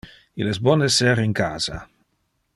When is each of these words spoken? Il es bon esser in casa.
Il 0.43 0.47
es 0.53 0.59
bon 0.67 0.85
esser 0.85 1.13
in 1.25 1.37
casa. 1.41 1.79